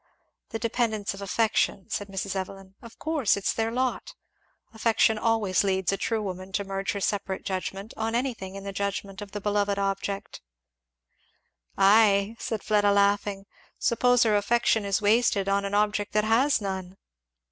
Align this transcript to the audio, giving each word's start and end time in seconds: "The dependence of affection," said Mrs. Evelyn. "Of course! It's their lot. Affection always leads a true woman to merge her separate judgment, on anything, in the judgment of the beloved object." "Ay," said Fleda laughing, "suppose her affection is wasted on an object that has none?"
"The 0.49 0.57
dependence 0.57 1.13
of 1.13 1.21
affection," 1.21 1.87
said 1.91 2.07
Mrs. 2.07 2.35
Evelyn. 2.35 2.73
"Of 2.81 2.97
course! 2.97 3.37
It's 3.37 3.53
their 3.53 3.69
lot. 3.69 4.15
Affection 4.73 5.19
always 5.19 5.63
leads 5.63 5.91
a 5.91 5.95
true 5.97 6.23
woman 6.23 6.51
to 6.53 6.63
merge 6.63 6.93
her 6.93 6.99
separate 6.99 7.45
judgment, 7.45 7.93
on 7.95 8.15
anything, 8.15 8.55
in 8.55 8.63
the 8.63 8.73
judgment 8.73 9.21
of 9.21 9.31
the 9.31 9.39
beloved 9.39 9.77
object." 9.77 10.41
"Ay," 11.77 12.35
said 12.39 12.63
Fleda 12.63 12.91
laughing, 12.91 13.45
"suppose 13.77 14.23
her 14.23 14.35
affection 14.35 14.85
is 14.85 15.03
wasted 15.03 15.47
on 15.47 15.65
an 15.65 15.75
object 15.75 16.13
that 16.13 16.23
has 16.23 16.61
none?" 16.61 16.97